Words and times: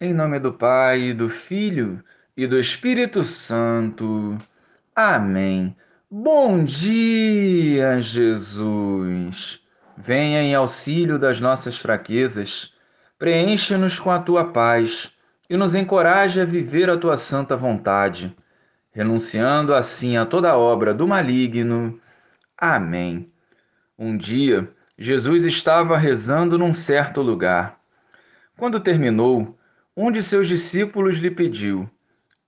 Em 0.00 0.14
nome 0.14 0.38
do 0.38 0.52
Pai, 0.52 1.12
do 1.12 1.28
Filho 1.28 2.00
e 2.36 2.46
do 2.46 2.56
Espírito 2.56 3.24
Santo. 3.24 4.38
Amém. 4.94 5.76
Bom 6.08 6.62
dia, 6.62 8.00
Jesus. 8.00 9.60
Venha 9.96 10.40
em 10.40 10.54
auxílio 10.54 11.18
das 11.18 11.40
nossas 11.40 11.76
fraquezas, 11.76 12.72
preenche-nos 13.18 13.98
com 13.98 14.12
a 14.12 14.20
tua 14.20 14.52
paz 14.52 15.10
e 15.50 15.56
nos 15.56 15.74
encoraje 15.74 16.40
a 16.40 16.44
viver 16.44 16.88
a 16.88 16.96
tua 16.96 17.16
santa 17.16 17.56
vontade, 17.56 18.32
renunciando 18.92 19.74
assim 19.74 20.16
a 20.16 20.24
toda 20.24 20.56
obra 20.56 20.94
do 20.94 21.08
maligno. 21.08 22.00
Amém. 22.56 23.32
Um 23.98 24.16
dia, 24.16 24.72
Jesus 24.96 25.44
estava 25.44 25.98
rezando 25.98 26.56
num 26.56 26.72
certo 26.72 27.20
lugar. 27.20 27.80
Quando 28.56 28.78
terminou, 28.78 29.57
um 30.00 30.12
de 30.12 30.22
seus 30.22 30.46
discípulos 30.46 31.18
lhe 31.18 31.28
pediu: 31.28 31.90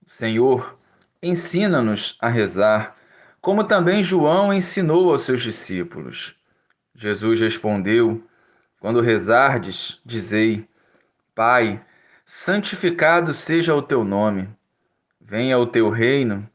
Senhor, 0.06 0.79
ensina-nos 1.20 2.16
a 2.20 2.29
rezar, 2.29 2.97
como 3.41 3.65
também 3.65 4.05
João 4.05 4.55
ensinou 4.55 5.11
aos 5.11 5.23
seus 5.23 5.42
discípulos. 5.42 6.37
Jesus 6.95 7.41
respondeu: 7.41 8.23
Quando 8.78 9.01
rezardes, 9.01 10.01
dizei: 10.06 10.65
Pai, 11.34 11.84
santificado 12.25 13.34
seja 13.34 13.75
o 13.75 13.83
teu 13.83 14.05
nome. 14.05 14.48
Venha 15.20 15.59
o 15.59 15.67
teu 15.67 15.91
reino. 15.91 16.48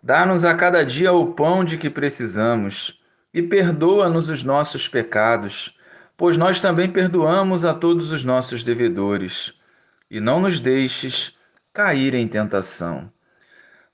Dá-nos 0.00 0.44
a 0.44 0.54
cada 0.54 0.84
dia 0.84 1.12
o 1.12 1.32
pão 1.32 1.64
de 1.64 1.76
que 1.76 1.90
precisamos 1.90 3.02
e 3.34 3.42
perdoa-nos 3.42 4.28
os 4.28 4.44
nossos 4.44 4.86
pecados, 4.86 5.76
pois 6.16 6.36
nós 6.36 6.60
também 6.60 6.88
perdoamos 6.88 7.64
a 7.64 7.74
todos 7.74 8.12
os 8.12 8.22
nossos 8.22 8.62
devedores 8.62 9.52
e 10.10 10.20
não 10.20 10.40
nos 10.40 10.60
deixes 10.60 11.36
cair 11.72 12.14
em 12.14 12.26
tentação. 12.26 13.10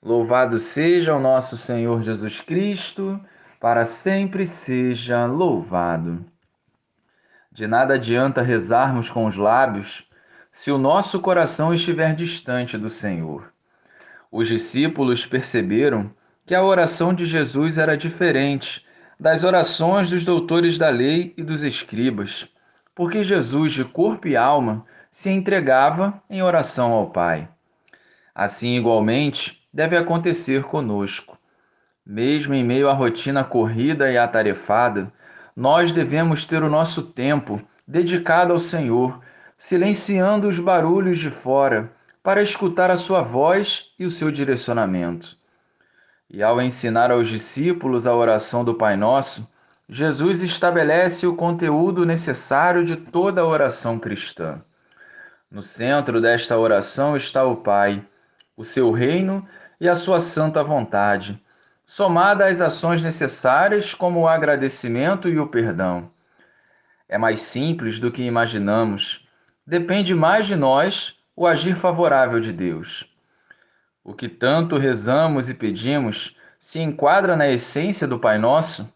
Louvado 0.01 0.57
seja 0.57 1.15
o 1.15 1.19
nosso 1.19 1.57
Senhor 1.57 2.01
Jesus 2.01 2.41
Cristo, 2.41 3.19
para 3.59 3.85
sempre 3.85 4.45
seja 4.45 5.25
louvado. 5.25 6.25
De 7.51 7.67
nada 7.67 7.93
adianta 7.93 8.41
rezarmos 8.41 9.09
com 9.09 9.25
os 9.25 9.37
lábios 9.37 10.07
se 10.51 10.71
o 10.71 10.77
nosso 10.77 11.19
coração 11.19 11.73
estiver 11.73 12.13
distante 12.13 12.77
do 12.77 12.89
Senhor. 12.89 13.53
Os 14.31 14.47
discípulos 14.47 15.25
perceberam 15.25 16.11
que 16.45 16.53
a 16.53 16.63
oração 16.63 17.13
de 17.13 17.25
Jesus 17.25 17.77
era 17.77 17.95
diferente 17.95 18.85
das 19.19 19.43
orações 19.43 20.09
dos 20.09 20.25
doutores 20.25 20.77
da 20.77 20.89
lei 20.89 21.33
e 21.37 21.43
dos 21.43 21.63
escribas, 21.63 22.47
porque 22.93 23.23
Jesus, 23.23 23.71
de 23.73 23.85
corpo 23.85 24.27
e 24.27 24.35
alma, 24.35 24.85
se 25.13 25.29
entregava 25.29 26.19
em 26.27 26.41
oração 26.41 26.91
ao 26.91 27.11
Pai. 27.11 27.47
Assim, 28.33 28.75
igualmente, 28.75 29.63
deve 29.71 29.95
acontecer 29.95 30.63
conosco. 30.63 31.37
Mesmo 32.03 32.55
em 32.55 32.63
meio 32.63 32.89
à 32.89 32.93
rotina 32.93 33.43
corrida 33.43 34.11
e 34.11 34.17
atarefada, 34.17 35.13
nós 35.55 35.91
devemos 35.91 36.45
ter 36.45 36.63
o 36.63 36.69
nosso 36.69 37.03
tempo 37.03 37.61
dedicado 37.87 38.53
ao 38.53 38.59
Senhor, 38.59 39.19
silenciando 39.55 40.47
os 40.47 40.57
barulhos 40.57 41.19
de 41.19 41.29
fora, 41.29 41.93
para 42.23 42.41
escutar 42.41 42.89
a 42.89 42.97
sua 42.97 43.21
voz 43.21 43.91
e 43.99 44.05
o 44.05 44.09
seu 44.09 44.31
direcionamento. 44.31 45.37
E 46.27 46.41
ao 46.41 46.59
ensinar 46.59 47.11
aos 47.11 47.27
discípulos 47.27 48.07
a 48.07 48.15
oração 48.15 48.65
do 48.65 48.73
Pai 48.73 48.97
Nosso, 48.97 49.47
Jesus 49.87 50.41
estabelece 50.41 51.27
o 51.27 51.35
conteúdo 51.35 52.03
necessário 52.03 52.83
de 52.83 52.95
toda 52.95 53.41
a 53.41 53.45
oração 53.45 53.99
cristã. 53.99 54.59
No 55.53 55.61
centro 55.61 56.19
desta 56.19 56.57
oração 56.57 57.15
está 57.15 57.45
o 57.45 57.57
Pai, 57.57 58.03
o 58.57 58.63
seu 58.63 58.91
reino 58.91 59.47
e 59.79 59.87
a 59.87 59.95
sua 59.95 60.19
santa 60.19 60.63
vontade, 60.63 61.39
somada 61.85 62.47
às 62.47 62.59
ações 62.59 63.03
necessárias 63.03 63.93
como 63.93 64.21
o 64.21 64.27
agradecimento 64.27 65.29
e 65.29 65.37
o 65.37 65.45
perdão. 65.45 66.09
É 67.07 67.19
mais 67.19 67.41
simples 67.41 67.99
do 67.99 68.11
que 68.11 68.23
imaginamos. 68.23 69.29
Depende 69.63 70.15
mais 70.15 70.47
de 70.47 70.55
nós 70.55 71.15
o 71.35 71.45
agir 71.45 71.75
favorável 71.75 72.39
de 72.39 72.51
Deus. 72.51 73.07
O 74.03 74.11
que 74.11 74.27
tanto 74.27 74.75
rezamos 74.75 75.51
e 75.51 75.53
pedimos 75.53 76.35
se 76.59 76.79
enquadra 76.79 77.35
na 77.35 77.47
essência 77.47 78.07
do 78.07 78.17
Pai 78.17 78.39
Nosso? 78.39 78.91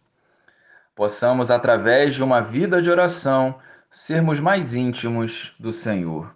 Possamos, 0.96 1.52
através 1.52 2.16
de 2.16 2.24
uma 2.24 2.42
vida 2.42 2.82
de 2.82 2.90
oração, 2.90 3.60
sermos 3.92 4.40
mais 4.40 4.74
íntimos 4.74 5.54
do 5.60 5.72
Senhor. 5.72 6.36